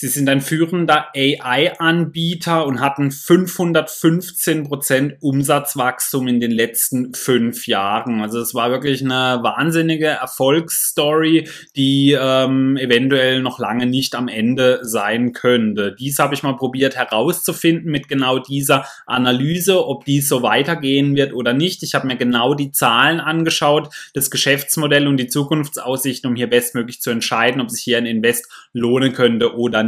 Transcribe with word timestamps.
Sie 0.00 0.06
sind 0.06 0.28
ein 0.28 0.40
führender 0.40 1.06
AI-Anbieter 1.12 2.64
und 2.66 2.80
hatten 2.80 3.08
515% 3.08 5.16
Umsatzwachstum 5.18 6.28
in 6.28 6.38
den 6.38 6.52
letzten 6.52 7.14
fünf 7.14 7.66
Jahren. 7.66 8.20
Also 8.20 8.38
es 8.38 8.54
war 8.54 8.70
wirklich 8.70 9.02
eine 9.02 9.40
wahnsinnige 9.42 10.06
Erfolgsstory, 10.06 11.48
die 11.74 12.16
ähm, 12.16 12.76
eventuell 12.76 13.42
noch 13.42 13.58
lange 13.58 13.86
nicht 13.86 14.14
am 14.14 14.28
Ende 14.28 14.78
sein 14.82 15.32
könnte. 15.32 15.96
Dies 15.98 16.20
habe 16.20 16.32
ich 16.32 16.44
mal 16.44 16.56
probiert 16.56 16.94
herauszufinden 16.94 17.90
mit 17.90 18.06
genau 18.06 18.38
dieser 18.38 18.84
Analyse, 19.04 19.84
ob 19.84 20.04
dies 20.04 20.28
so 20.28 20.44
weitergehen 20.44 21.16
wird 21.16 21.32
oder 21.32 21.54
nicht. 21.54 21.82
Ich 21.82 21.96
habe 21.96 22.06
mir 22.06 22.14
genau 22.14 22.54
die 22.54 22.70
Zahlen 22.70 23.18
angeschaut, 23.18 23.92
das 24.14 24.30
Geschäftsmodell 24.30 25.08
und 25.08 25.16
die 25.16 25.26
Zukunftsaussichten, 25.26 26.30
um 26.30 26.36
hier 26.36 26.48
bestmöglich 26.48 27.00
zu 27.00 27.10
entscheiden, 27.10 27.60
ob 27.60 27.68
sich 27.68 27.82
hier 27.82 27.98
ein 27.98 28.06
Invest 28.06 28.46
lohnen 28.72 29.12
könnte 29.12 29.56
oder 29.56 29.82
nicht. 29.82 29.87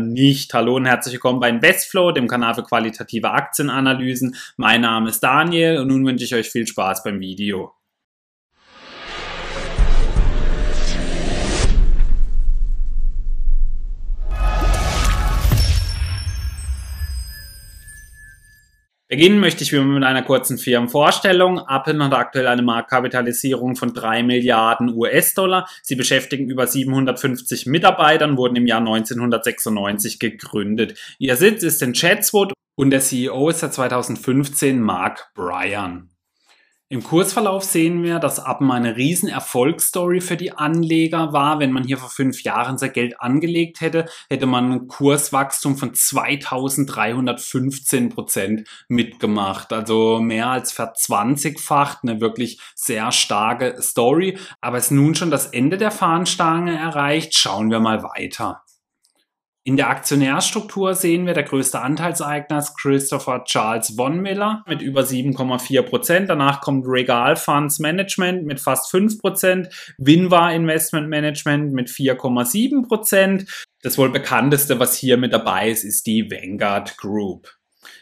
Hallo 0.52 0.76
und 0.76 0.86
herzlich 0.86 1.14
willkommen 1.14 1.40
bei 1.40 1.50
Investflow, 1.50 2.12
dem 2.12 2.26
Kanal 2.26 2.54
für 2.54 2.62
qualitative 2.62 3.30
Aktienanalysen. 3.30 4.34
Mein 4.56 4.80
Name 4.80 5.10
ist 5.10 5.20
Daniel 5.20 5.78
und 5.78 5.88
nun 5.88 6.06
wünsche 6.06 6.24
ich 6.24 6.34
euch 6.34 6.50
viel 6.50 6.66
Spaß 6.66 7.02
beim 7.02 7.20
Video. 7.20 7.74
Beginnen 19.10 19.40
möchte 19.40 19.64
ich 19.64 19.72
wie 19.72 19.76
immer 19.76 19.94
mit 19.94 20.04
einer 20.04 20.22
kurzen 20.22 20.56
Firmenvorstellung. 20.56 21.62
Apple 21.68 21.98
hat 22.04 22.14
aktuell 22.14 22.46
eine 22.46 22.62
Marktkapitalisierung 22.62 23.74
von 23.74 23.92
3 23.92 24.22
Milliarden 24.22 24.94
US-Dollar. 24.94 25.68
Sie 25.82 25.96
beschäftigen 25.96 26.48
über 26.48 26.68
750 26.68 27.66
Mitarbeiter 27.66 28.28
und 28.28 28.36
wurden 28.36 28.54
im 28.54 28.68
Jahr 28.68 28.78
1996 28.78 30.20
gegründet. 30.20 30.96
Ihr 31.18 31.34
Sitz 31.34 31.64
ist 31.64 31.82
in 31.82 31.92
Chatswood 31.92 32.52
und 32.76 32.90
der 32.90 33.00
CEO 33.00 33.48
ist 33.48 33.58
seit 33.58 33.74
2015 33.74 34.80
Mark 34.80 35.32
Bryan. 35.34 36.08
Im 36.92 37.04
Kursverlauf 37.04 37.62
sehen 37.62 38.02
wir, 38.02 38.18
dass 38.18 38.40
Appen 38.40 38.68
eine 38.72 38.96
riesen 38.96 39.28
Erfolgsstory 39.28 40.20
für 40.20 40.36
die 40.36 40.50
Anleger 40.50 41.32
war. 41.32 41.60
Wenn 41.60 41.70
man 41.70 41.84
hier 41.84 41.98
vor 41.98 42.10
fünf 42.10 42.42
Jahren 42.42 42.78
sein 42.78 42.92
Geld 42.92 43.20
angelegt 43.20 43.80
hätte, 43.80 44.06
hätte 44.28 44.46
man 44.46 44.72
ein 44.72 44.88
Kurswachstum 44.88 45.76
von 45.76 45.94
2315 45.94 48.08
Prozent 48.08 48.68
mitgemacht. 48.88 49.72
Also 49.72 50.18
mehr 50.18 50.48
als 50.48 50.72
verzwanzigfacht, 50.72 51.98
eine 52.02 52.20
wirklich 52.20 52.58
sehr 52.74 53.12
starke 53.12 53.80
Story. 53.80 54.36
Aber 54.60 54.76
es 54.76 54.90
nun 54.90 55.14
schon 55.14 55.30
das 55.30 55.46
Ende 55.46 55.78
der 55.78 55.92
Fahnenstange 55.92 56.76
erreicht, 56.76 57.36
schauen 57.36 57.70
wir 57.70 57.78
mal 57.78 58.02
weiter. 58.02 58.64
In 59.70 59.76
der 59.76 59.88
Aktionärstruktur 59.88 60.96
sehen 60.96 61.26
wir, 61.26 61.32
der 61.32 61.44
größte 61.44 61.80
Anteilseigner 61.80 62.58
ist 62.58 62.76
Christopher 62.76 63.44
Charles 63.44 63.94
Von 63.96 64.20
Miller 64.20 64.64
mit 64.66 64.82
über 64.82 65.02
7,4 65.02 65.82
Prozent. 65.82 66.28
Danach 66.28 66.60
kommt 66.60 66.88
Regal 66.88 67.36
Funds 67.36 67.78
Management 67.78 68.44
mit 68.44 68.58
fast 68.58 68.90
5 68.90 69.20
Prozent, 69.20 69.68
Winva 69.96 70.50
Investment 70.50 71.08
Management 71.08 71.72
mit 71.72 71.88
4,7 71.88 72.88
Prozent. 72.88 73.68
Das 73.82 73.96
wohl 73.96 74.10
bekannteste, 74.10 74.80
was 74.80 74.96
hier 74.96 75.16
mit 75.16 75.32
dabei 75.32 75.70
ist, 75.70 75.84
ist 75.84 76.04
die 76.04 76.28
Vanguard 76.28 76.98
Group. 76.98 77.59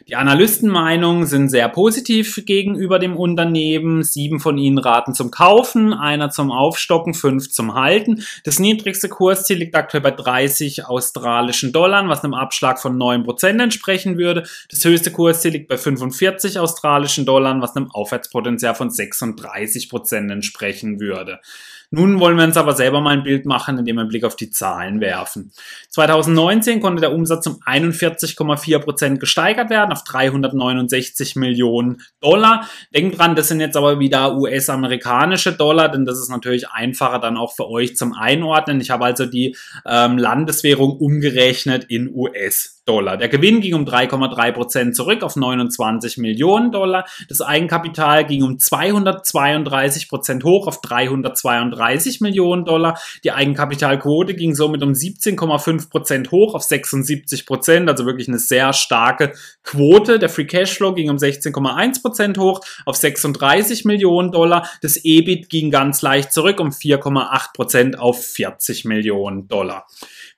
Die 0.08 0.16
Analystenmeinungen 0.16 1.26
sind 1.26 1.50
sehr 1.50 1.68
positiv 1.68 2.40
gegenüber 2.46 2.98
dem 2.98 3.14
Unternehmen. 3.14 4.02
Sieben 4.02 4.40
von 4.40 4.56
ihnen 4.56 4.78
raten 4.78 5.12
zum 5.12 5.30
Kaufen, 5.30 5.92
einer 5.92 6.30
zum 6.30 6.50
Aufstocken, 6.50 7.12
fünf 7.12 7.50
zum 7.50 7.74
Halten. 7.74 8.24
Das 8.42 8.58
niedrigste 8.58 9.10
Kursziel 9.10 9.58
liegt 9.58 9.74
aktuell 9.74 10.02
bei 10.02 10.10
30 10.10 10.86
australischen 10.86 11.72
Dollar, 11.72 12.08
was 12.08 12.24
einem 12.24 12.32
Abschlag 12.32 12.80
von 12.80 12.96
9% 12.96 13.62
entsprechen 13.62 14.16
würde. 14.16 14.44
Das 14.70 14.82
höchste 14.82 15.12
Kursziel 15.12 15.52
liegt 15.52 15.68
bei 15.68 15.76
45 15.76 16.58
australischen 16.58 17.26
Dollar, 17.26 17.60
was 17.60 17.76
einem 17.76 17.90
Aufwärtspotenzial 17.90 18.74
von 18.74 18.88
36% 18.88 20.32
entsprechen 20.32 21.00
würde. 21.00 21.40
Nun 21.90 22.20
wollen 22.20 22.36
wir 22.36 22.44
uns 22.44 22.58
aber 22.58 22.74
selber 22.74 23.00
mal 23.00 23.16
ein 23.16 23.22
Bild 23.22 23.46
machen, 23.46 23.78
indem 23.78 23.96
wir 23.96 24.00
einen 24.02 24.10
Blick 24.10 24.24
auf 24.24 24.36
die 24.36 24.50
Zahlen 24.50 25.00
werfen. 25.00 25.52
2019 25.88 26.80
konnte 26.80 27.00
der 27.00 27.12
Umsatz 27.12 27.46
um 27.46 27.60
41,4 27.64 28.78
Prozent 28.80 29.20
gesteigert 29.20 29.70
werden 29.70 29.92
auf 29.92 30.04
369 30.04 31.36
Millionen 31.36 32.02
Dollar. 32.20 32.68
Denkt 32.94 33.18
dran, 33.18 33.36
das 33.36 33.48
sind 33.48 33.60
jetzt 33.60 33.76
aber 33.76 34.00
wieder 34.00 34.36
US-amerikanische 34.36 35.52
Dollar, 35.52 35.88
denn 35.88 36.04
das 36.04 36.18
ist 36.18 36.28
natürlich 36.28 36.68
einfacher 36.68 37.20
dann 37.20 37.38
auch 37.38 37.54
für 37.56 37.68
euch 37.68 37.96
zum 37.96 38.12
Einordnen. 38.12 38.82
Ich 38.82 38.90
habe 38.90 39.06
also 39.06 39.24
die 39.24 39.56
ähm, 39.86 40.18
Landeswährung 40.18 40.98
umgerechnet 40.98 41.84
in 41.84 42.14
US. 42.14 42.77
Dollar. 42.88 43.18
Der 43.18 43.28
Gewinn 43.28 43.60
ging 43.60 43.74
um 43.74 43.84
3,3 43.84 44.52
Prozent 44.52 44.96
zurück 44.96 45.22
auf 45.22 45.36
29 45.36 46.16
Millionen 46.16 46.72
Dollar. 46.72 47.06
Das 47.28 47.42
Eigenkapital 47.42 48.24
ging 48.24 48.42
um 48.42 48.58
232 48.58 50.08
Prozent 50.08 50.42
hoch 50.44 50.66
auf 50.66 50.80
332 50.80 52.22
Millionen 52.22 52.64
Dollar. 52.64 52.98
Die 53.24 53.32
Eigenkapitalquote 53.32 54.34
ging 54.34 54.54
somit 54.54 54.82
um 54.82 54.92
17,5 54.92 55.90
Prozent 55.90 56.30
hoch 56.30 56.54
auf 56.54 56.62
76 56.62 57.44
Prozent, 57.44 57.90
also 57.90 58.06
wirklich 58.06 58.28
eine 58.28 58.38
sehr 58.38 58.72
starke 58.72 59.34
Quote. 59.62 60.18
Der 60.18 60.30
Free 60.30 60.46
Cashflow 60.46 60.94
ging 60.94 61.10
um 61.10 61.16
16,1 61.16 62.00
Prozent 62.00 62.38
hoch 62.38 62.60
auf 62.86 62.96
36 62.96 63.84
Millionen 63.84 64.32
Dollar. 64.32 64.66
Das 64.80 64.98
EBIT 65.04 65.50
ging 65.50 65.70
ganz 65.70 66.00
leicht 66.00 66.32
zurück 66.32 66.58
um 66.58 66.70
4,8 66.70 67.52
Prozent 67.52 67.98
auf 67.98 68.24
40 68.24 68.86
Millionen 68.86 69.46
Dollar. 69.46 69.86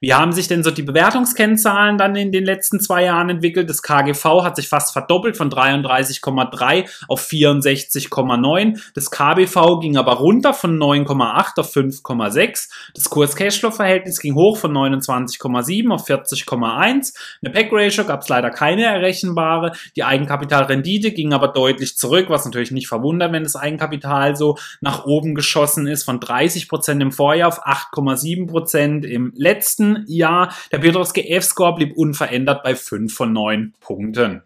Wie 0.01 0.15
haben 0.15 0.33
sich 0.33 0.49
denn 0.49 0.65
so 0.65 0.71
die 0.71 0.83
Bewertungskennzahlen 0.83 1.99
dann 1.99 2.17
in 2.17 2.33
den 2.33 2.40
letzten 2.45 2.81
zwei 2.81 3.05
Jahren 3.05 3.29
entwickelt? 3.29 3.69
Das 3.69 3.83
KGV 3.83 4.43
hat 4.43 4.57
sich 4.57 4.69
fast 4.69 4.93
verdoppelt 4.93 5.37
von 5.37 5.51
33,3 5.51 6.89
auf 7.09 7.21
64,9. 7.27 8.81
Das 8.95 9.11
KBV 9.11 9.81
ging 9.81 9.97
aber 9.97 10.15
runter 10.15 10.55
von 10.55 10.79
9,8 10.79 11.61
auf 11.61 11.75
5,6. 11.75 12.69
Das 12.95 13.05
Kurs-Cashflow-Verhältnis 13.05 14.21
ging 14.21 14.35
hoch 14.35 14.57
von 14.57 14.73
29,7 14.73 15.93
auf 15.93 16.09
40,1. 16.09 17.15
Eine 17.43 17.53
Pack-Ratio 17.53 18.05
gab 18.05 18.23
es 18.23 18.29
leider 18.29 18.51
keine 18.51 18.85
errechenbare. 18.85 19.73
Die 19.97 20.05
Eigenkapitalrendite 20.05 21.13
ging 21.13 21.33
aber 21.33 21.49
deutlich 21.49 21.97
zurück, 21.97 22.27
was 22.29 22.45
natürlich 22.45 22.71
nicht 22.71 22.89
verwundert, 22.89 23.33
wenn 23.33 23.43
das 23.43 23.57
Eigenkapital 23.57 24.37
so 24.37 24.57
nach 24.81 25.05
oben 25.05 25.35
geschossen 25.35 25.87
ist, 25.87 26.05
von 26.05 26.21
30% 26.21 27.01
im 27.01 27.13
Vorjahr 27.13 27.49
auf 27.49 27.67
8,7% 27.67 29.05
im 29.05 29.33
letzten 29.37 30.05
Jahr. 30.07 30.53
Der 30.73 30.79
Piotrowski 30.79 31.29
F-Score 31.29 31.75
blieb 31.75 31.97
unverändert 31.97 32.30
bei 32.63 32.75
5 32.75 33.13
von 33.13 33.33
9 33.33 33.75
Punkten. 33.81 34.43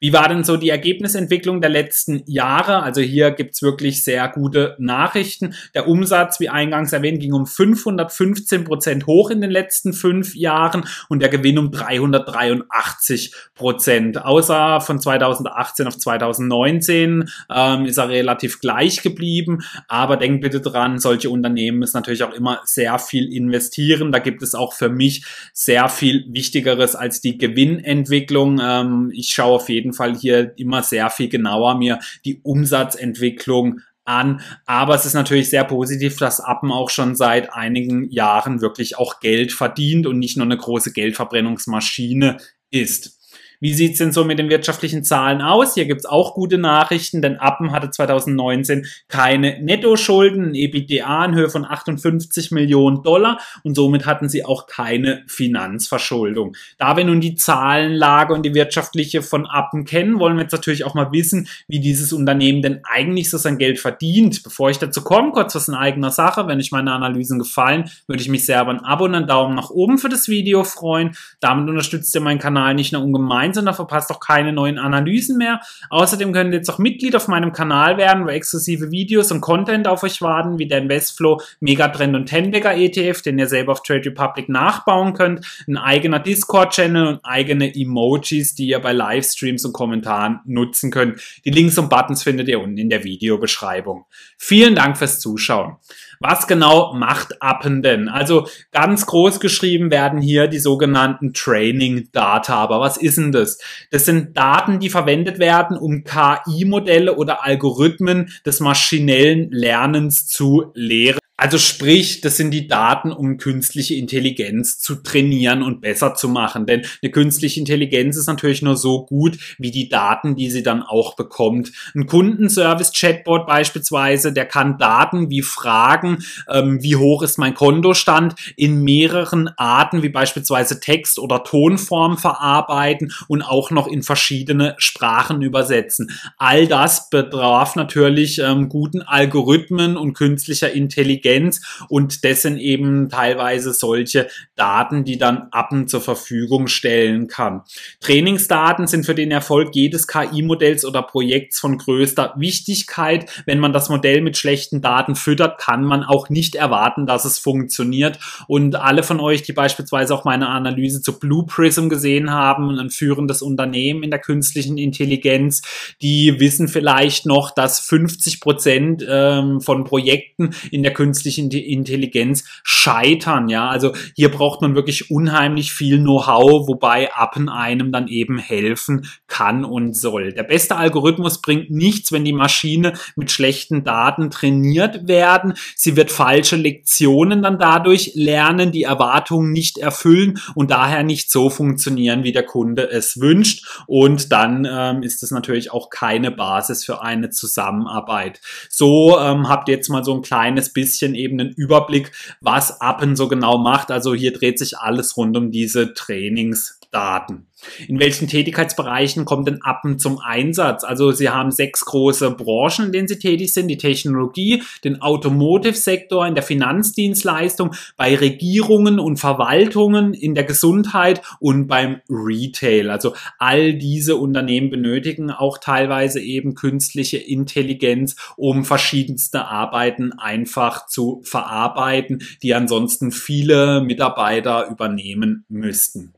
Wie 0.00 0.12
war 0.12 0.28
denn 0.28 0.44
so 0.44 0.56
die 0.56 0.70
Ergebnisentwicklung 0.70 1.60
der 1.60 1.70
letzten 1.70 2.22
Jahre? 2.26 2.82
Also 2.82 3.00
hier 3.00 3.30
gibt's 3.30 3.62
wirklich 3.62 4.02
sehr 4.02 4.28
gute 4.28 4.76
Nachrichten. 4.78 5.54
Der 5.74 5.88
Umsatz, 5.88 6.40
wie 6.40 6.48
eingangs 6.48 6.92
erwähnt, 6.92 7.20
ging 7.20 7.32
um 7.32 7.46
515 7.46 8.64
Prozent 8.64 9.06
hoch 9.06 9.30
in 9.30 9.40
den 9.40 9.50
letzten 9.50 9.92
fünf 9.92 10.34
Jahren 10.34 10.84
und 11.08 11.20
der 11.20 11.28
Gewinn 11.28 11.58
um 11.58 11.70
383 11.70 13.34
Prozent. 13.54 14.24
Außer 14.24 14.80
von 14.80 15.00
2018 15.00 15.86
auf 15.86 15.98
2019 15.98 17.30
ähm, 17.50 17.86
ist 17.86 17.98
er 17.98 18.08
relativ 18.08 18.60
gleich 18.60 19.02
geblieben. 19.02 19.60
Aber 19.88 20.16
denkt 20.16 20.42
bitte 20.42 20.60
dran, 20.60 20.98
solche 20.98 21.30
Unternehmen 21.30 21.78
müssen 21.78 21.96
natürlich 21.96 22.22
auch 22.22 22.32
immer 22.32 22.60
sehr 22.64 22.98
viel 22.98 23.32
investieren. 23.32 24.12
Da 24.12 24.18
gibt 24.18 24.42
es 24.42 24.54
auch 24.54 24.72
für 24.72 24.88
mich 24.88 25.24
sehr 25.52 25.88
viel 25.88 26.24
Wichtigeres 26.28 26.94
als 26.94 27.20
die 27.20 27.38
Gewinnentwicklung. 27.38 28.60
Ähm, 28.62 29.10
ich 29.14 29.30
schaue 29.30 29.56
auf 29.56 29.68
jeden 29.68 29.85
Fall 29.92 30.16
hier 30.16 30.52
immer 30.56 30.82
sehr 30.82 31.10
viel 31.10 31.28
genauer 31.28 31.76
mir 31.76 31.98
die 32.24 32.40
Umsatzentwicklung 32.42 33.80
an. 34.06 34.40
Aber 34.64 34.94
es 34.94 35.04
ist 35.04 35.14
natürlich 35.14 35.50
sehr 35.50 35.64
positiv, 35.64 36.16
dass 36.16 36.40
Appen 36.40 36.72
auch 36.72 36.90
schon 36.90 37.16
seit 37.16 37.52
einigen 37.52 38.08
Jahren 38.10 38.60
wirklich 38.60 38.98
auch 38.98 39.20
Geld 39.20 39.52
verdient 39.52 40.06
und 40.06 40.18
nicht 40.18 40.36
nur 40.36 40.46
eine 40.46 40.56
große 40.56 40.92
Geldverbrennungsmaschine 40.92 42.38
ist. 42.70 43.15
Wie 43.60 43.72
sieht's 43.72 43.98
denn 43.98 44.12
so 44.12 44.24
mit 44.24 44.38
den 44.38 44.48
wirtschaftlichen 44.48 45.04
Zahlen 45.04 45.40
aus? 45.40 45.74
Hier 45.74 45.86
gibt's 45.86 46.06
auch 46.06 46.34
gute 46.34 46.58
Nachrichten, 46.58 47.22
denn 47.22 47.36
Appen 47.36 47.72
hatte 47.72 47.90
2019 47.90 48.86
keine 49.08 49.62
Nettoschulden, 49.62 50.50
ein 50.50 50.54
EBITDA 50.54 51.24
in 51.24 51.34
Höhe 51.34 51.48
von 51.48 51.64
58 51.64 52.50
Millionen 52.50 53.02
Dollar 53.02 53.40
und 53.62 53.74
somit 53.74 54.06
hatten 54.06 54.28
sie 54.28 54.44
auch 54.44 54.66
keine 54.66 55.22
Finanzverschuldung. 55.26 56.56
Da 56.78 56.96
wir 56.96 57.04
nun 57.04 57.20
die 57.20 57.34
Zahlenlage 57.34 58.34
und 58.34 58.44
die 58.44 58.54
wirtschaftliche 58.54 59.22
von 59.22 59.46
Appen 59.46 59.84
kennen, 59.84 60.18
wollen 60.18 60.36
wir 60.36 60.42
jetzt 60.42 60.52
natürlich 60.52 60.84
auch 60.84 60.94
mal 60.94 61.12
wissen, 61.12 61.48
wie 61.68 61.80
dieses 61.80 62.12
Unternehmen 62.12 62.62
denn 62.62 62.80
eigentlich 62.84 63.30
so 63.30 63.38
sein 63.38 63.58
Geld 63.58 63.78
verdient. 63.78 64.42
Bevor 64.42 64.70
ich 64.70 64.78
dazu 64.78 65.02
komme, 65.02 65.32
kurz 65.32 65.54
was 65.54 65.68
in 65.68 65.74
eigener 65.74 66.10
Sache. 66.10 66.46
Wenn 66.46 66.58
euch 66.58 66.72
meine 66.72 66.92
Analysen 66.92 67.38
gefallen, 67.38 67.90
würde 68.06 68.22
ich 68.22 68.28
mich 68.28 68.44
sehr 68.44 68.62
über 68.62 68.70
ein 68.70 68.84
Abo 68.84 69.04
und 69.04 69.14
einen 69.14 69.26
Daumen 69.26 69.54
nach 69.54 69.70
oben 69.70 69.98
für 69.98 70.08
das 70.08 70.28
Video 70.28 70.64
freuen. 70.64 71.16
Damit 71.40 71.68
unterstützt 71.68 72.14
ihr 72.14 72.20
meinen 72.20 72.38
Kanal 72.38 72.74
nicht 72.74 72.92
nur 72.92 73.02
ungemein, 73.02 73.52
1 73.56 73.58
und 73.58 73.66
da 73.66 73.72
verpasst 73.72 74.10
auch 74.10 74.20
keine 74.20 74.52
neuen 74.52 74.78
Analysen 74.78 75.38
mehr. 75.38 75.60
Außerdem 75.90 76.32
könnt 76.32 76.52
ihr 76.52 76.58
jetzt 76.58 76.70
auch 76.70 76.78
Mitglied 76.78 77.16
auf 77.16 77.28
meinem 77.28 77.52
Kanal 77.52 77.96
werden, 77.96 78.24
wo 78.24 78.28
exklusive 78.28 78.90
Videos 78.90 79.32
und 79.32 79.40
Content 79.40 79.88
auf 79.88 80.02
euch 80.02 80.20
warten, 80.20 80.58
wie 80.58 80.66
der 80.66 80.78
Investflow, 80.78 81.40
Megatrend 81.60 82.14
und 82.14 82.26
Tenbagger 82.26 82.76
ETF, 82.76 83.22
den 83.22 83.38
ihr 83.38 83.46
selber 83.46 83.72
auf 83.72 83.82
Trade 83.82 84.06
Republic 84.06 84.48
nachbauen 84.48 85.14
könnt, 85.14 85.46
ein 85.66 85.78
eigener 85.78 86.18
Discord-Channel 86.18 87.06
und 87.06 87.20
eigene 87.24 87.74
Emojis, 87.74 88.54
die 88.54 88.68
ihr 88.68 88.78
bei 88.78 88.92
Livestreams 88.92 89.64
und 89.64 89.72
Kommentaren 89.72 90.40
nutzen 90.44 90.90
könnt. 90.90 91.20
Die 91.44 91.50
Links 91.50 91.78
und 91.78 91.88
Buttons 91.88 92.22
findet 92.22 92.48
ihr 92.48 92.60
unten 92.60 92.78
in 92.78 92.90
der 92.90 93.04
Videobeschreibung. 93.04 94.04
Vielen 94.38 94.74
Dank 94.74 94.98
fürs 94.98 95.20
Zuschauen. 95.20 95.76
Was 96.20 96.46
genau 96.46 96.94
macht 96.94 97.42
Appen 97.42 97.82
denn? 97.82 98.08
Also 98.08 98.46
ganz 98.72 99.06
groß 99.06 99.40
geschrieben 99.40 99.90
werden 99.90 100.20
hier 100.20 100.48
die 100.48 100.58
sogenannten 100.58 101.32
Training 101.32 102.08
Data. 102.12 102.54
Aber 102.54 102.80
was 102.80 102.96
ist 102.96 103.18
denn 103.18 103.32
das? 103.32 103.58
Das 103.90 104.04
sind 104.04 104.36
Daten, 104.36 104.80
die 104.80 104.90
verwendet 104.90 105.38
werden, 105.38 105.76
um 105.76 106.04
KI-Modelle 106.04 107.16
oder 107.16 107.44
Algorithmen 107.44 108.30
des 108.44 108.60
maschinellen 108.60 109.50
Lernens 109.50 110.26
zu 110.26 110.70
lehren. 110.74 111.18
Also 111.38 111.58
sprich, 111.58 112.22
das 112.22 112.38
sind 112.38 112.50
die 112.50 112.66
Daten, 112.66 113.12
um 113.12 113.36
künstliche 113.36 113.94
Intelligenz 113.94 114.78
zu 114.78 114.96
trainieren 114.96 115.62
und 115.62 115.82
besser 115.82 116.14
zu 116.14 116.30
machen. 116.30 116.64
Denn 116.64 116.82
eine 117.02 117.10
künstliche 117.10 117.60
Intelligenz 117.60 118.16
ist 118.16 118.26
natürlich 118.26 118.62
nur 118.62 118.76
so 118.76 119.04
gut 119.04 119.36
wie 119.58 119.70
die 119.70 119.90
Daten, 119.90 120.34
die 120.34 120.50
sie 120.50 120.62
dann 120.62 120.82
auch 120.82 121.14
bekommt. 121.14 121.72
Ein 121.94 122.06
Kundenservice-Chatbot 122.06 123.46
beispielsweise, 123.46 124.32
der 124.32 124.46
kann 124.46 124.78
Daten 124.78 125.28
wie 125.28 125.42
Fragen, 125.42 126.24
ähm, 126.48 126.82
wie 126.82 126.96
hoch 126.96 127.22
ist 127.22 127.36
mein 127.36 127.52
Kontostand, 127.52 128.34
in 128.56 128.82
mehreren 128.82 129.50
Arten 129.58 130.02
wie 130.02 130.08
beispielsweise 130.08 130.80
Text- 130.80 131.18
oder 131.18 131.44
Tonform 131.44 132.16
verarbeiten 132.16 133.12
und 133.28 133.42
auch 133.42 133.70
noch 133.70 133.88
in 133.88 134.02
verschiedene 134.02 134.74
Sprachen 134.78 135.42
übersetzen. 135.42 136.10
All 136.38 136.66
das 136.66 137.10
bedarf 137.10 137.76
natürlich 137.76 138.38
ähm, 138.38 138.70
guten 138.70 139.02
Algorithmen 139.02 139.98
und 139.98 140.14
künstlicher 140.14 140.72
Intelligenz 140.72 141.25
Intelligenz 141.26 141.60
und 141.88 142.24
dessen 142.24 142.58
eben 142.58 143.08
teilweise 143.08 143.72
solche 143.72 144.28
Daten, 144.54 145.04
die 145.04 145.18
dann 145.18 145.48
Appen 145.50 145.88
zur 145.88 146.00
Verfügung 146.00 146.68
stellen 146.68 147.26
kann. 147.28 147.62
Trainingsdaten 148.00 148.86
sind 148.86 149.04
für 149.04 149.14
den 149.14 149.30
Erfolg 149.30 149.70
jedes 149.74 150.06
KI-Modells 150.06 150.84
oder 150.84 151.02
Projekts 151.02 151.58
von 151.58 151.78
größter 151.78 152.34
Wichtigkeit. 152.36 153.30
Wenn 153.46 153.58
man 153.58 153.72
das 153.72 153.88
Modell 153.88 154.20
mit 154.20 154.36
schlechten 154.36 154.80
Daten 154.80 155.14
füttert, 155.16 155.58
kann 155.58 155.84
man 155.84 156.04
auch 156.04 156.28
nicht 156.28 156.54
erwarten, 156.54 157.06
dass 157.06 157.24
es 157.24 157.38
funktioniert. 157.38 158.18
Und 158.46 158.76
alle 158.76 159.02
von 159.02 159.20
euch, 159.20 159.42
die 159.42 159.52
beispielsweise 159.52 160.14
auch 160.14 160.24
meine 160.24 160.48
Analyse 160.48 161.02
zu 161.02 161.18
Blue 161.18 161.44
Prism 161.46 161.88
gesehen 161.88 162.30
haben, 162.30 162.78
ein 162.78 162.90
führendes 162.90 163.42
Unternehmen 163.42 164.02
in 164.02 164.10
der 164.10 164.20
künstlichen 164.20 164.78
Intelligenz, 164.78 165.62
die 166.02 166.38
wissen 166.40 166.68
vielleicht 166.68 167.26
noch, 167.26 167.50
dass 167.50 167.80
50 167.80 168.40
Prozent 168.40 169.04
ähm, 169.08 169.60
von 169.60 169.84
Projekten 169.84 170.50
in 170.70 170.82
der 170.82 170.92
künstlichen 170.92 171.15
künstlichen 171.16 171.50
Intelligenz 171.50 172.44
scheitern. 172.62 173.48
Ja, 173.48 173.70
also 173.70 173.92
hier 174.14 174.30
braucht 174.30 174.60
man 174.60 174.74
wirklich 174.74 175.10
unheimlich 175.10 175.72
viel 175.72 175.98
Know-how, 175.98 176.68
wobei 176.68 177.10
Appen 177.14 177.48
einem 177.48 177.90
dann 177.90 178.08
eben 178.08 178.38
helfen 178.38 179.06
kann 179.28 179.64
und 179.64 179.96
soll. 179.96 180.32
Der 180.32 180.42
beste 180.42 180.76
Algorithmus 180.76 181.40
bringt 181.40 181.70
nichts, 181.70 182.12
wenn 182.12 182.24
die 182.24 182.34
Maschine 182.34 182.92
mit 183.16 183.30
schlechten 183.30 183.82
Daten 183.82 184.30
trainiert 184.30 185.08
werden. 185.08 185.54
Sie 185.74 185.96
wird 185.96 186.12
falsche 186.12 186.56
Lektionen 186.56 187.40
dann 187.42 187.58
dadurch 187.58 188.12
lernen, 188.14 188.72
die 188.72 188.82
Erwartungen 188.82 189.52
nicht 189.52 189.78
erfüllen 189.78 190.38
und 190.54 190.70
daher 190.70 191.02
nicht 191.02 191.30
so 191.30 191.48
funktionieren, 191.48 192.24
wie 192.24 192.32
der 192.32 192.44
Kunde 192.44 192.90
es 192.90 193.20
wünscht. 193.20 193.66
Und 193.86 194.32
dann 194.32 194.66
ähm, 194.70 195.02
ist 195.02 195.22
es 195.22 195.30
natürlich 195.30 195.72
auch 195.72 195.88
keine 195.88 196.30
Basis 196.30 196.84
für 196.84 197.00
eine 197.00 197.30
Zusammenarbeit. 197.30 198.40
So 198.68 199.18
ähm, 199.18 199.48
habt 199.48 199.70
ihr 199.70 199.76
jetzt 199.76 199.88
mal 199.88 200.04
so 200.04 200.14
ein 200.14 200.22
kleines 200.26 200.72
bisschen 200.72 201.05
bisschen 201.06 201.14
eben 201.14 201.40
einen 201.40 201.50
Überblick, 201.50 202.12
was 202.40 202.80
Appen 202.80 203.16
so 203.16 203.28
genau 203.28 203.58
macht. 203.58 203.90
Also 203.90 204.14
hier 204.14 204.32
dreht 204.32 204.58
sich 204.58 204.78
alles 204.78 205.16
rund 205.16 205.36
um 205.36 205.50
diese 205.50 205.94
Trainingsdaten. 205.94 207.45
In 207.88 207.98
welchen 207.98 208.28
Tätigkeitsbereichen 208.28 209.24
kommt 209.24 209.48
denn 209.48 209.62
Appen 209.62 209.98
zum 209.98 210.18
Einsatz? 210.18 210.84
Also 210.84 211.12
Sie 211.12 211.30
haben 211.30 211.50
sechs 211.50 211.84
große 211.84 212.30
Branchen, 212.32 212.86
in 212.86 212.92
denen 212.92 213.08
Sie 213.08 213.18
tätig 213.18 213.52
sind. 213.52 213.68
Die 213.68 213.78
Technologie, 213.78 214.62
den 214.84 215.00
Automotive-Sektor, 215.00 216.26
in 216.26 216.34
der 216.34 216.42
Finanzdienstleistung, 216.42 217.74
bei 217.96 218.14
Regierungen 218.14 218.98
und 218.98 219.16
Verwaltungen, 219.18 220.12
in 220.12 220.34
der 220.34 220.44
Gesundheit 220.44 221.22
und 221.40 221.66
beim 221.66 222.00
Retail. 222.10 222.90
Also 222.90 223.14
all 223.38 223.74
diese 223.74 224.16
Unternehmen 224.16 224.70
benötigen 224.70 225.30
auch 225.30 225.58
teilweise 225.58 226.20
eben 226.20 226.54
künstliche 226.54 227.16
Intelligenz, 227.16 228.16
um 228.36 228.64
verschiedenste 228.64 229.46
Arbeiten 229.46 230.12
einfach 230.12 230.86
zu 230.86 231.22
verarbeiten, 231.24 232.22
die 232.42 232.54
ansonsten 232.54 233.12
viele 233.12 233.80
Mitarbeiter 233.80 234.68
übernehmen 234.68 235.44
müssten. 235.48 236.12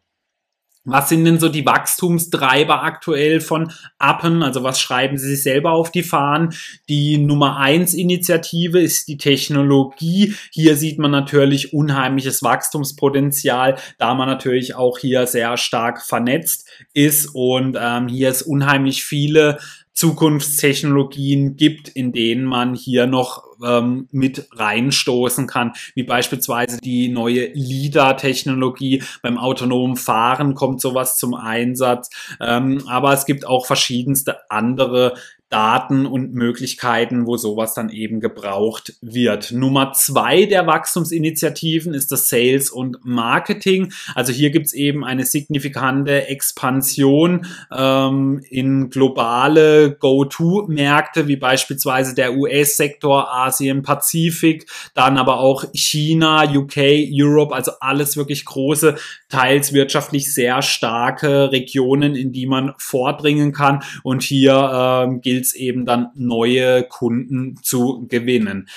Was 0.91 1.11
sind 1.11 1.25
denn 1.25 1.39
so 1.39 1.49
die 1.49 1.67
Wachstumstreiber 1.67 2.83
aktuell 2.83 3.41
von 3.41 3.71
Appen? 3.99 4.43
Also 4.43 4.63
was 4.63 4.81
schreiben 4.81 5.19
Sie 5.19 5.29
sich 5.29 5.43
selber 5.43 5.73
auf 5.73 5.91
die 5.91 6.03
Fahnen? 6.03 6.55
Die 6.89 7.19
Nummer 7.19 7.59
eins 7.59 7.93
Initiative 7.93 8.81
ist 8.81 9.07
die 9.09 9.19
Technologie. 9.19 10.35
Hier 10.51 10.77
sieht 10.77 10.99
man 10.99 11.11
natürlich 11.11 11.75
unheimliches 11.75 12.43
Wachstumspotenzial, 12.43 13.77
da 13.99 14.15
man 14.15 14.29
natürlich 14.29 14.75
auch 14.77 14.99
hier 14.99 15.27
sehr 15.27 15.59
stark 15.59 16.03
vernetzt 16.03 16.67
ist 16.95 17.35
und 17.35 17.77
ähm, 17.79 18.09
hier 18.09 18.31
ist 18.31 18.43
unheimlich 18.43 19.05
viele 19.05 19.59
Zukunftstechnologien 19.93 21.57
gibt, 21.57 21.89
in 21.89 22.13
denen 22.13 22.45
man 22.45 22.75
hier 22.75 23.07
noch 23.07 23.48
ähm, 23.65 24.09
mit 24.11 24.49
reinstoßen 24.53 25.47
kann, 25.47 25.73
wie 25.95 26.03
beispielsweise 26.03 26.79
die 26.79 27.09
neue 27.09 27.47
LIDAR-Technologie. 27.53 29.03
Beim 29.23 29.39
autonomen 29.39 29.97
Fahren 29.97 30.55
kommt 30.55 30.81
sowas 30.81 31.17
zum 31.17 31.35
Einsatz. 31.35 32.11
Ähm, 32.41 32.83
aber 32.87 33.13
es 33.13 33.27
gibt 33.27 33.47
auch 33.47 33.67
verschiedenste 33.67 34.51
andere 34.51 35.15
Daten 35.51 36.05
und 36.05 36.35
Möglichkeiten, 36.35 37.27
wo 37.27 37.39
sowas 37.39 37.73
dann 37.73 37.89
eben 37.89 38.21
gebraucht 38.21 38.95
wird. 39.01 39.51
Nummer 39.53 39.93
zwei 39.95 40.45
der 40.45 40.67
Wachstumsinitiativen 40.67 41.95
ist 41.95 42.13
das 42.13 42.29
Sales 42.29 42.71
und 42.71 42.99
Marketing. 43.03 43.93
Also 44.15 44.33
hier 44.33 44.51
gibt's 44.51 44.75
eben 44.75 45.05
eine 45.05 45.25
signifikante 45.25 46.29
Expansion 46.29 47.47
ähm, 47.75 48.43
in 48.51 48.91
globale 48.91 49.93
Go-To-Märkte, 49.93 51.29
wie 51.29 51.37
beispielsweise 51.37 52.15
der 52.15 52.35
US-Sektor, 52.37 53.33
Asien, 53.33 53.83
Pazifik, 53.83 54.67
dann 54.93 55.17
aber 55.17 55.41
auch 55.41 55.65
China, 55.73 56.45
UK, 56.45 56.77
Europe, 57.11 57.55
also 57.55 57.73
alles 57.81 58.19
wirklich 58.19 58.45
große, 58.45 58.97
teils 59.31 59.73
wirtschaftlich 59.73 60.33
sehr 60.33 60.61
starke 60.61 61.53
Regionen, 61.53 62.15
in 62.15 62.33
die 62.33 62.47
man 62.47 62.75
vordringen 62.77 63.53
kann. 63.53 63.83
Und 64.03 64.23
hier 64.23 64.71
ähm, 64.75 65.21
gilt 65.23 65.38
es 65.45 65.55
eben 65.55 65.85
dann 65.85 66.09
neue 66.15 66.85
Kunden 66.85 67.57
zu 67.63 68.07
gewinnen. 68.09 68.69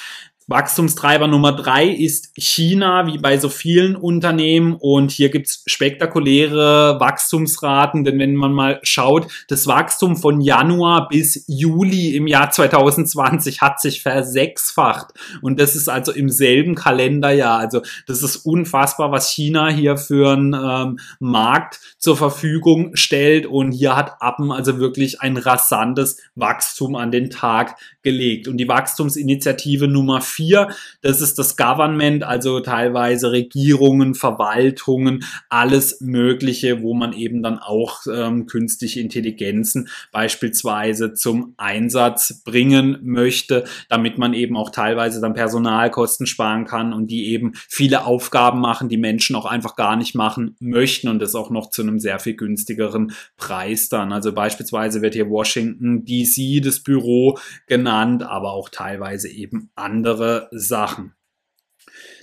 Wachstumstreiber 0.47 1.27
Nummer 1.27 1.53
drei 1.53 1.87
ist 1.87 2.31
China, 2.35 3.05
wie 3.07 3.17
bei 3.17 3.37
so 3.37 3.47
vielen 3.47 3.95
Unternehmen. 3.95 4.75
Und 4.79 5.11
hier 5.11 5.29
gibt's 5.29 5.63
spektakuläre 5.65 6.99
Wachstumsraten, 6.99 8.03
denn 8.03 8.19
wenn 8.19 8.35
man 8.35 8.51
mal 8.51 8.79
schaut, 8.83 9.27
das 9.47 9.67
Wachstum 9.67 10.17
von 10.17 10.41
Januar 10.41 11.07
bis 11.09 11.45
Juli 11.47 12.15
im 12.15 12.27
Jahr 12.27 12.51
2020 12.51 13.61
hat 13.61 13.79
sich 13.79 14.01
versechsfacht. 14.01 15.13
Und 15.41 15.59
das 15.59 15.75
ist 15.75 15.87
also 15.87 16.11
im 16.11 16.29
selben 16.29 16.75
Kalenderjahr. 16.75 17.59
Also 17.59 17.81
das 18.07 18.23
ist 18.23 18.37
unfassbar, 18.37 19.11
was 19.11 19.29
China 19.29 19.69
hier 19.69 19.95
für 19.97 20.31
einen 20.31 20.53
ähm, 20.53 20.99
Markt 21.19 21.79
zur 21.97 22.17
Verfügung 22.17 22.95
stellt. 22.95 23.45
Und 23.45 23.71
hier 23.71 23.95
hat 23.95 24.21
Appen 24.21 24.51
also 24.51 24.79
wirklich 24.79 25.21
ein 25.21 25.37
rasantes 25.37 26.17
Wachstum 26.35 26.95
an 26.95 27.11
den 27.11 27.29
Tag 27.29 27.77
gelegt. 28.03 28.47
Und 28.47 28.57
die 28.57 28.67
Wachstumsinitiative 28.67 29.87
Nummer 29.87 30.21
vier 30.21 30.41
4. 30.41 30.67
Das 31.01 31.21
ist 31.21 31.37
das 31.37 31.55
Government, 31.55 32.23
also 32.23 32.59
teilweise 32.59 33.31
Regierungen, 33.31 34.15
Verwaltungen, 34.15 35.23
alles 35.49 36.01
Mögliche, 36.01 36.81
wo 36.81 36.93
man 36.93 37.13
eben 37.13 37.43
dann 37.43 37.59
auch 37.59 38.01
ähm, 38.11 38.45
künstliche 38.47 38.99
Intelligenzen 38.99 39.89
beispielsweise 40.11 41.13
zum 41.13 41.53
Einsatz 41.57 42.41
bringen 42.43 42.99
möchte, 43.03 43.65
damit 43.89 44.17
man 44.17 44.33
eben 44.33 44.57
auch 44.57 44.71
teilweise 44.71 45.21
dann 45.21 45.33
Personalkosten 45.33 46.25
sparen 46.25 46.65
kann 46.65 46.93
und 46.93 47.07
die 47.07 47.27
eben 47.27 47.53
viele 47.69 48.05
Aufgaben 48.05 48.59
machen, 48.59 48.89
die 48.89 48.97
Menschen 48.97 49.35
auch 49.35 49.45
einfach 49.45 49.75
gar 49.75 49.95
nicht 49.95 50.15
machen 50.15 50.55
möchten 50.59 51.07
und 51.07 51.19
das 51.19 51.35
auch 51.35 51.49
noch 51.49 51.69
zu 51.69 51.81
einem 51.81 51.99
sehr 51.99 52.19
viel 52.19 52.35
günstigeren 52.35 53.13
Preis 53.37 53.89
dann. 53.89 54.11
Also 54.11 54.33
beispielsweise 54.33 55.01
wird 55.01 55.13
hier 55.13 55.29
Washington 55.29 56.03
DC 56.05 56.63
das 56.63 56.81
Büro 56.81 57.37
genannt, 57.67 57.90
aber 57.91 58.53
auch 58.53 58.69
teilweise 58.69 59.29
eben 59.29 59.69
andere 59.75 60.47
Sachen. 60.51 61.13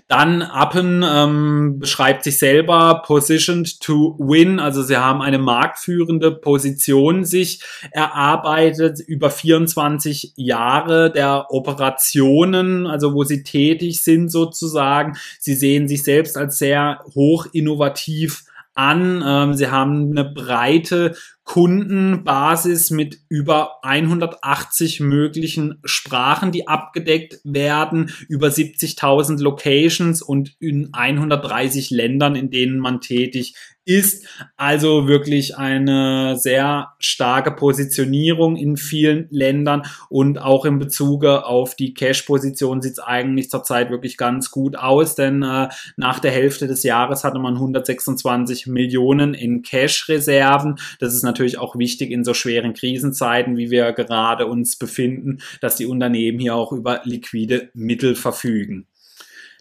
Dann 0.09 0.41
Appen 0.41 1.05
ähm, 1.07 1.81
beschreibt 1.81 2.25
sich 2.25 2.39
selber 2.39 3.03
positioned 3.05 3.79
to 3.81 4.17
win, 4.19 4.59
also 4.59 4.83
sie 4.83 4.97
haben 4.97 5.21
eine 5.21 5.39
marktführende 5.39 6.31
Position 6.31 7.27
sich 7.27 7.63
erarbeitet 7.91 9.01
über 9.01 9.29
24 9.29 10.33
Jahre 10.37 11.13
der 11.13 11.51
Operationen, 11.51 12.87
also 12.87 13.13
wo 13.13 13.25
sie 13.25 13.43
tätig 13.43 14.03
sind 14.03 14.31
sozusagen. 14.31 15.19
Sie 15.39 15.55
sehen 15.55 15.89
sich 15.89 16.03
selbst 16.03 16.39
als 16.39 16.59
sehr 16.59 17.01
hoch 17.15 17.47
innovativ 17.53 18.45
an. 18.79 19.23
Ähm, 19.27 19.53
sie 19.53 19.69
haben 19.69 20.13
eine 20.13 20.25
breite 20.25 21.17
Kundenbasis 21.49 22.91
mit 22.91 23.21
über 23.31 23.83
180 23.83 25.01
möglichen 25.01 25.81
Sprachen, 25.83 26.53
die 26.53 26.69
abgedeckt 26.69 27.41
werden, 27.43 28.11
über 28.29 28.49
70.000 28.49 29.41
Locations 29.41 30.21
und 30.21 30.55
in 30.61 30.91
130 30.93 31.89
Ländern, 31.89 32.37
in 32.37 32.51
denen 32.51 32.79
man 32.79 33.01
tätig 33.01 33.55
ist. 33.89 34.27
Also 34.59 35.09
wirklich 35.09 35.57
eine 35.57 36.37
sehr 36.37 36.93
starke 36.99 37.51
Positionierung 37.51 38.57
in 38.57 38.77
vielen 38.77 39.27
Ländern 39.31 39.83
und 40.11 40.39
auch 40.39 40.67
in 40.67 40.79
Bezug 40.79 41.25
auf 41.25 41.75
die 41.75 41.95
Cash-Position 41.95 42.83
sieht 42.83 42.93
es 42.93 42.99
eigentlich 42.99 43.49
zurzeit 43.49 43.91
wirklich 43.91 44.19
ganz 44.19 44.51
gut 44.51 44.77
aus, 44.77 45.15
denn 45.15 45.43
äh, 45.43 45.69
nach 45.97 46.19
der 46.19 46.33
Hälfte 46.33 46.67
des 46.67 46.83
Jahres 46.83 47.25
hatte 47.25 47.39
man 47.39 47.55
126 47.55 48.67
Millionen 48.67 49.33
in 49.33 49.63
Cash-Reserven. 49.63 50.77
Das 51.01 51.15
ist 51.15 51.23
natürlich 51.23 51.38
auch 51.59 51.79
wichtig 51.79 52.11
in 52.11 52.25
so 52.25 52.35
schweren 52.35 52.75
Krisenzeiten, 52.75 53.57
wie 53.57 53.71
wir 53.71 53.93
gerade 53.93 54.47
uns 54.47 54.77
befinden, 54.77 55.39
dass 55.61 55.77
die 55.77 55.87
Unternehmen 55.87 56.39
hier 56.39 56.55
auch 56.55 56.73
über 56.73 57.03
liquide 57.05 57.71
Mittel 57.75 58.15
verfügen. 58.15 58.87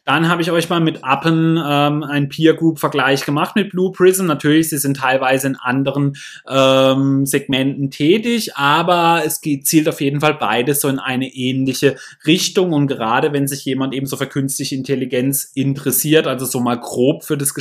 Dann 0.08 0.30
habe 0.30 0.42
ich 0.42 0.52
euch 0.52 0.70
mal 0.70 0.80
mit 0.80 1.04
Appen 1.04 1.62
ähm, 1.62 2.02
ein 2.02 2.30
Peer 2.30 2.54
Group 2.54 2.80
Vergleich 2.80 3.26
gemacht 3.26 3.58
mit 3.58 3.72
Blue 3.72 3.92
Prism. 3.92 4.26
Natürlich, 4.26 4.70
sie 4.70 4.78
sind 4.78 4.96
teilweise 4.96 5.48
in 5.48 5.58
anderen 5.58 6.14
ähm, 6.48 7.26
Segmenten 7.26 7.92
tätig, 7.92 8.56
aber 8.56 9.24
es 9.26 9.42
geht, 9.42 9.68
zielt 9.68 9.90
auf 9.90 10.00
jeden 10.00 10.22
Fall 10.22 10.36
beides 10.36 10.80
so 10.80 10.88
in 10.88 11.00
eine 11.00 11.28
ähnliche 11.28 11.98
Richtung. 12.26 12.72
Und 12.72 12.88
gerade 12.88 13.34
wenn 13.34 13.50
sich 13.50 13.66
jemand 13.66 13.94
eben 13.94 14.06
so 14.06 14.16
für 14.16 14.28
künstliche 14.28 14.76
Intelligenz 14.76 15.52
interessiert, 15.56 16.26
also 16.26 16.46
so 16.46 16.62
mal 16.62 16.80
grob 16.80 17.26
für 17.26 17.38
das 17.38 17.54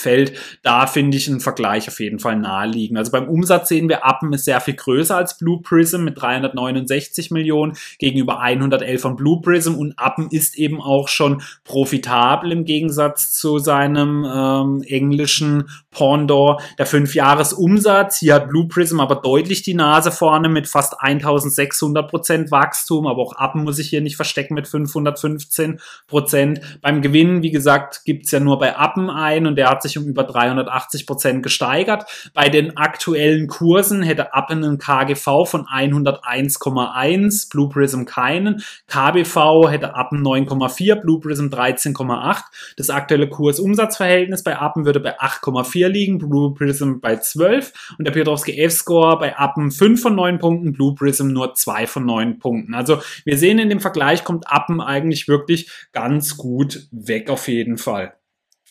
Geschäftsfeld, 0.00 0.32
da 0.62 0.86
finde 0.86 1.16
ich 1.16 1.28
einen 1.28 1.40
Vergleich 1.40 1.88
auf 1.88 2.00
jeden 2.00 2.18
Fall 2.18 2.36
naheliegen. 2.36 2.96
Also 2.96 3.12
beim 3.12 3.28
Umsatz 3.28 3.68
sehen 3.68 3.88
wir, 3.88 4.04
Appen 4.04 4.32
ist 4.32 4.44
sehr 4.44 4.60
viel 4.60 4.74
größer 4.74 5.16
als 5.16 5.38
Blue 5.38 5.60
Prism 5.62 6.04
mit 6.04 6.20
369 6.20 7.30
Millionen 7.30 7.76
gegenüber 7.98 8.40
111 8.40 9.00
von 9.00 9.16
Blue 9.16 9.40
Prism 9.40 9.74
und 9.74 9.98
Appen 9.98 10.28
ist 10.30 10.56
eben 10.58 10.80
auch 10.80 11.08
schon 11.08 11.42
profitabel 11.64 12.52
im 12.52 12.64
Gegensatz 12.64 13.32
zu 13.32 13.58
seinem 13.58 14.24
ähm, 14.24 14.82
englischen 14.86 15.68
Pendant. 15.90 16.60
Der 16.78 16.86
Fünfjahresumsatz, 16.86 18.18
hier 18.18 18.34
hat 18.34 18.48
Blue 18.48 18.68
Prism 18.68 19.00
aber 19.00 19.16
deutlich 19.16 19.62
die 19.62 19.74
Nase 19.74 20.12
vorne 20.12 20.48
mit 20.48 20.68
fast 20.68 21.00
1600 21.00 22.08
Prozent 22.08 22.50
Wachstum, 22.50 23.06
aber 23.06 23.22
auch 23.22 23.32
Appen 23.34 23.64
muss 23.64 23.78
ich 23.78 23.88
hier 23.88 24.00
nicht 24.00 24.16
verstecken 24.16 24.54
mit 24.54 24.68
515 24.68 25.80
Prozent. 26.06 26.60
Beim 26.80 27.02
Gewinn, 27.02 27.42
wie 27.42 27.50
gesagt, 27.50 28.02
gibt's 28.04 28.30
ja 28.30 28.40
nur 28.40 28.58
bei 28.58 28.76
Appen 28.76 29.10
ein 29.10 29.46
und 29.46 29.56
der 29.56 29.68
hat 29.68 29.82
sich 29.82 29.89
um 29.98 30.04
über 30.04 30.24
380 30.24 31.06
Prozent 31.06 31.42
gesteigert. 31.42 32.04
Bei 32.34 32.48
den 32.48 32.76
aktuellen 32.76 33.46
Kursen 33.46 34.02
hätte 34.02 34.34
Appen 34.34 34.64
einen 34.64 34.78
KGV 34.78 35.46
von 35.46 35.66
101,1, 35.66 37.50
Blue 37.50 37.68
Prism 37.68 38.04
keinen. 38.04 38.62
KBV 38.88 39.68
hätte 39.68 39.94
Appen 39.94 40.22
9,4, 40.22 40.96
Blue 40.96 41.20
Prism 41.20 41.46
13,8. 41.46 42.42
Das 42.76 42.90
aktuelle 42.90 43.28
Kurs-Umsatz-Verhältnis 43.28 44.42
bei 44.42 44.56
Appen 44.56 44.84
würde 44.84 45.00
bei 45.00 45.18
8,4 45.18 45.88
liegen, 45.88 46.18
Blue 46.18 46.54
Prism 46.54 47.00
bei 47.00 47.16
12 47.16 47.96
und 47.98 48.04
der 48.06 48.12
Piotrowski 48.12 48.58
F-Score 48.58 49.18
bei 49.18 49.36
Appen 49.36 49.70
5 49.70 50.00
von 50.00 50.14
9 50.14 50.38
Punkten, 50.38 50.72
Blue 50.72 50.94
Prism 50.94 51.28
nur 51.28 51.54
2 51.54 51.86
von 51.86 52.04
9 52.04 52.38
Punkten. 52.38 52.74
Also 52.74 53.00
wir 53.24 53.38
sehen 53.38 53.58
in 53.58 53.68
dem 53.68 53.80
Vergleich 53.80 54.24
kommt 54.24 54.50
Appen 54.50 54.80
eigentlich 54.80 55.28
wirklich 55.28 55.70
ganz 55.92 56.36
gut 56.36 56.88
weg 56.90 57.30
auf 57.30 57.48
jeden 57.48 57.78
Fall. 57.78 58.14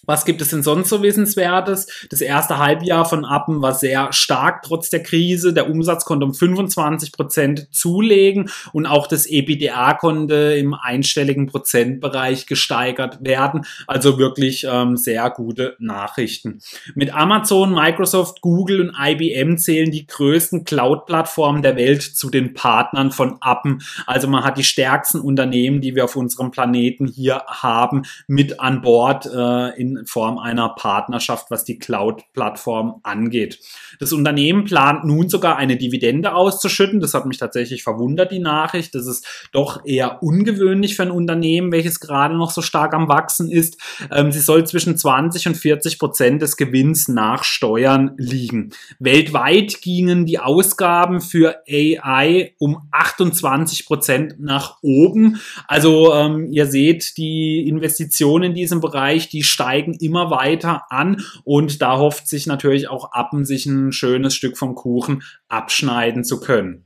Was 0.09 0.25
gibt 0.25 0.41
es 0.41 0.49
denn 0.49 0.63
sonst 0.63 0.89
so 0.89 1.03
Wissenswertes? 1.03 2.07
Das 2.09 2.21
erste 2.21 2.57
Halbjahr 2.57 3.05
von 3.05 3.25
Appen 3.25 3.61
war 3.61 3.75
sehr 3.75 4.11
stark 4.11 4.63
trotz 4.63 4.89
der 4.89 5.03
Krise. 5.03 5.53
Der 5.53 5.69
Umsatz 5.69 6.03
konnte 6.03 6.25
um 6.25 6.33
25 6.33 7.11
Prozent 7.11 7.67
zulegen 7.71 8.49
und 8.73 8.87
auch 8.87 9.05
das 9.05 9.27
EBITDA 9.27 9.93
konnte 9.93 10.55
im 10.57 10.73
einstelligen 10.73 11.45
Prozentbereich 11.45 12.47
gesteigert 12.47 13.23
werden. 13.23 13.67
Also 13.85 14.17
wirklich 14.17 14.65
ähm, 14.67 14.97
sehr 14.97 15.29
gute 15.29 15.75
Nachrichten. 15.77 16.59
Mit 16.95 17.13
Amazon, 17.13 17.71
Microsoft, 17.71 18.41
Google 18.41 18.81
und 18.81 18.95
IBM 18.99 19.59
zählen 19.59 19.91
die 19.91 20.07
größten 20.07 20.63
Cloud-Plattformen 20.63 21.61
der 21.61 21.75
Welt 21.75 22.01
zu 22.01 22.31
den 22.31 22.55
Partnern 22.55 23.11
von 23.11 23.37
Appen. 23.41 23.83
Also 24.07 24.27
man 24.27 24.43
hat 24.43 24.57
die 24.57 24.63
stärksten 24.63 25.19
Unternehmen, 25.19 25.81
die 25.81 25.93
wir 25.93 26.05
auf 26.05 26.15
unserem 26.15 26.49
Planeten 26.49 27.05
hier 27.05 27.43
haben, 27.45 28.05
mit 28.25 28.59
an 28.59 28.81
Bord 28.81 29.27
äh, 29.27 29.79
in 29.79 29.98
Form 30.05 30.37
einer 30.37 30.69
Partnerschaft, 30.69 31.51
was 31.51 31.63
die 31.63 31.79
Cloud-Plattform 31.79 32.99
angeht. 33.03 33.59
Das 33.99 34.13
Unternehmen 34.13 34.65
plant 34.65 35.05
nun 35.05 35.29
sogar 35.29 35.57
eine 35.57 35.77
Dividende 35.77 36.33
auszuschütten. 36.33 36.99
Das 36.99 37.13
hat 37.13 37.25
mich 37.25 37.37
tatsächlich 37.37 37.83
verwundert, 37.83 38.31
die 38.31 38.39
Nachricht. 38.39 38.95
Das 38.95 39.07
ist 39.07 39.49
doch 39.51 39.85
eher 39.85 40.21
ungewöhnlich 40.23 40.95
für 40.95 41.03
ein 41.03 41.11
Unternehmen, 41.11 41.71
welches 41.71 41.99
gerade 41.99 42.35
noch 42.35 42.51
so 42.51 42.61
stark 42.61 42.93
am 42.93 43.07
Wachsen 43.07 43.49
ist. 43.49 43.77
Ähm, 44.11 44.31
sie 44.31 44.39
soll 44.39 44.65
zwischen 44.65 44.97
20 44.97 45.47
und 45.47 45.55
40 45.55 45.99
Prozent 45.99 46.41
des 46.41 46.57
Gewinns 46.57 47.07
nach 47.07 47.43
Steuern 47.43 48.13
liegen. 48.17 48.71
Weltweit 48.99 49.81
gingen 49.81 50.25
die 50.25 50.39
Ausgaben 50.39 51.21
für 51.21 51.61
AI 51.67 52.53
um 52.57 52.87
28 52.91 53.85
Prozent 53.85 54.39
nach 54.39 54.77
oben. 54.81 55.39
Also 55.67 56.13
ähm, 56.13 56.51
ihr 56.51 56.65
seht, 56.65 57.17
die 57.17 57.67
Investitionen 57.67 58.45
in 58.45 58.53
diesem 58.53 58.79
Bereich, 58.79 59.29
die 59.29 59.43
steigen 59.43 59.88
steigen 59.89 59.93
immer 59.99 60.31
weiter 60.31 60.83
an 60.89 61.23
und 61.43 61.81
da 61.81 61.97
hofft 61.97 62.27
sich 62.27 62.47
natürlich 62.47 62.89
auch 62.89 63.11
Appen, 63.11 63.45
sich 63.45 63.65
ein 63.65 63.91
schönes 63.91 64.35
Stück 64.35 64.57
vom 64.57 64.75
Kuchen 64.75 65.23
abschneiden 65.47 66.23
zu 66.23 66.39
können. 66.39 66.85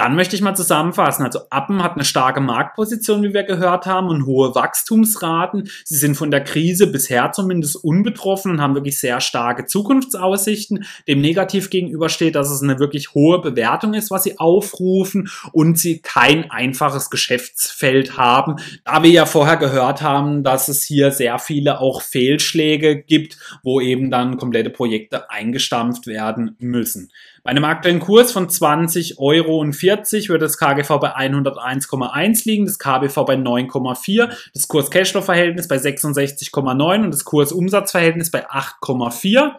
Dann 0.00 0.16
möchte 0.16 0.34
ich 0.34 0.40
mal 0.40 0.54
zusammenfassen. 0.54 1.26
Also 1.26 1.40
Appen 1.50 1.82
hat 1.82 1.92
eine 1.92 2.06
starke 2.06 2.40
Marktposition, 2.40 3.22
wie 3.22 3.34
wir 3.34 3.42
gehört 3.42 3.84
haben, 3.84 4.08
und 4.08 4.24
hohe 4.24 4.54
Wachstumsraten. 4.54 5.68
Sie 5.84 5.96
sind 5.96 6.14
von 6.14 6.30
der 6.30 6.42
Krise 6.42 6.86
bisher 6.86 7.32
zumindest 7.32 7.76
unbetroffen 7.76 8.52
und 8.52 8.62
haben 8.62 8.74
wirklich 8.74 8.98
sehr 8.98 9.20
starke 9.20 9.66
Zukunftsaussichten. 9.66 10.86
Dem 11.06 11.20
negativ 11.20 11.68
gegenüber 11.68 12.08
steht, 12.08 12.34
dass 12.34 12.48
es 12.48 12.62
eine 12.62 12.78
wirklich 12.78 13.12
hohe 13.12 13.42
Bewertung 13.42 13.92
ist, 13.92 14.10
was 14.10 14.22
sie 14.22 14.38
aufrufen 14.38 15.28
und 15.52 15.78
sie 15.78 16.00
kein 16.00 16.50
einfaches 16.50 17.10
Geschäftsfeld 17.10 18.16
haben. 18.16 18.56
Da 18.86 19.02
wir 19.02 19.10
ja 19.10 19.26
vorher 19.26 19.58
gehört 19.58 20.00
haben, 20.00 20.44
dass 20.44 20.68
es 20.68 20.82
hier 20.82 21.10
sehr 21.10 21.38
viele 21.38 21.78
auch 21.78 22.00
Fehlschläge 22.00 22.96
gibt, 22.96 23.36
wo 23.62 23.82
eben 23.82 24.10
dann 24.10 24.38
komplette 24.38 24.70
Projekte 24.70 25.28
eingestampft 25.28 26.06
werden 26.06 26.56
müssen. 26.58 27.10
Bei 27.42 27.50
einem 27.50 27.64
aktuellen 27.64 28.00
Kurs 28.00 28.32
von 28.32 28.48
20 28.48 29.18
Euro 29.18 29.58
und 29.58 29.72
40 29.72 30.28
würde 30.28 30.44
das 30.44 30.58
KGV 30.58 30.88
bei 31.00 31.16
101,1 31.16 32.42
liegen, 32.44 32.66
das 32.66 32.78
KBV 32.78 33.24
bei 33.24 33.34
9,4, 33.34 34.30
das 34.52 34.68
Kurs-Cashflow-Verhältnis 34.68 35.66
bei 35.66 35.76
66,9 35.76 37.04
und 37.04 37.10
das 37.12 37.24
Kurs-Umsatz-Verhältnis 37.24 38.30
bei 38.30 38.46
8,4. 38.48 39.52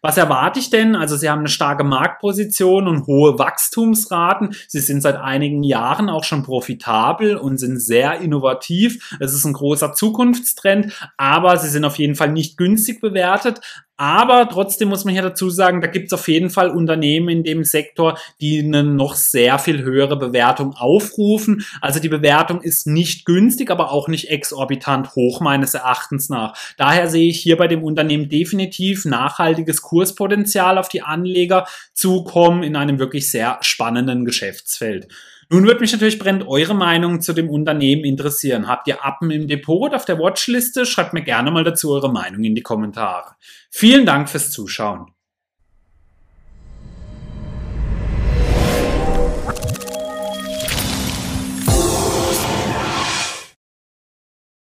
Was 0.00 0.16
erwarte 0.16 0.60
ich 0.60 0.70
denn? 0.70 0.94
Also 0.94 1.16
Sie 1.16 1.28
haben 1.28 1.40
eine 1.40 1.48
starke 1.48 1.82
Marktposition 1.82 2.86
und 2.86 3.06
hohe 3.06 3.38
Wachstumsraten. 3.38 4.54
Sie 4.68 4.78
sind 4.78 5.00
seit 5.00 5.16
einigen 5.16 5.64
Jahren 5.64 6.08
auch 6.08 6.22
schon 6.22 6.44
profitabel 6.44 7.36
und 7.36 7.58
sind 7.58 7.80
sehr 7.80 8.20
innovativ. 8.20 9.16
Es 9.18 9.34
ist 9.34 9.44
ein 9.44 9.54
großer 9.54 9.92
Zukunftstrend, 9.92 10.92
aber 11.16 11.56
sie 11.56 11.68
sind 11.68 11.84
auf 11.84 11.98
jeden 11.98 12.14
Fall 12.14 12.30
nicht 12.30 12.56
günstig 12.56 13.00
bewertet. 13.00 13.60
Aber 14.00 14.48
trotzdem 14.48 14.90
muss 14.90 15.04
man 15.04 15.12
hier 15.12 15.22
dazu 15.22 15.50
sagen, 15.50 15.80
da 15.80 15.88
gibt 15.88 16.06
es 16.06 16.12
auf 16.12 16.28
jeden 16.28 16.50
Fall 16.50 16.70
Unternehmen 16.70 17.28
in 17.28 17.42
dem 17.42 17.64
Sektor, 17.64 18.16
die 18.40 18.60
eine 18.60 18.84
noch 18.84 19.16
sehr 19.16 19.58
viel 19.58 19.82
höhere 19.82 20.16
Bewertung 20.16 20.74
aufrufen. 20.74 21.66
Also 21.80 21.98
die 21.98 22.08
Bewertung 22.08 22.62
ist 22.62 22.86
nicht 22.86 23.24
günstig, 23.24 23.72
aber 23.72 23.90
auch 23.90 24.06
nicht 24.06 24.30
exorbitant 24.30 25.16
hoch 25.16 25.40
meines 25.40 25.74
Erachtens 25.74 26.28
nach. 26.28 26.56
Daher 26.76 27.08
sehe 27.08 27.28
ich 27.28 27.40
hier 27.40 27.56
bei 27.56 27.66
dem 27.66 27.82
Unternehmen 27.82 28.28
definitiv 28.28 29.04
nachhaltiges 29.04 29.82
Kurspotenzial 29.82 30.78
auf 30.78 30.88
die 30.88 31.02
Anleger 31.02 31.66
zukommen 31.92 32.62
in 32.62 32.76
einem 32.76 33.00
wirklich 33.00 33.28
sehr 33.28 33.58
spannenden 33.62 34.24
Geschäftsfeld. 34.24 35.08
Nun 35.50 35.64
würde 35.64 35.80
mich 35.80 35.92
natürlich 35.92 36.18
brennend 36.18 36.46
eure 36.46 36.74
Meinung 36.74 37.22
zu 37.22 37.32
dem 37.32 37.48
Unternehmen 37.48 38.04
interessieren. 38.04 38.68
Habt 38.68 38.86
ihr 38.86 39.02
Appen 39.04 39.30
im 39.30 39.48
Depot 39.48 39.94
auf 39.94 40.04
der 40.04 40.18
Watchliste? 40.18 40.84
Schreibt 40.84 41.14
mir 41.14 41.22
gerne 41.22 41.50
mal 41.50 41.64
dazu 41.64 41.90
eure 41.90 42.12
Meinung 42.12 42.44
in 42.44 42.54
die 42.54 42.62
Kommentare. 42.62 43.34
Vielen 43.70 44.04
Dank 44.04 44.28
fürs 44.28 44.50
Zuschauen. 44.50 45.06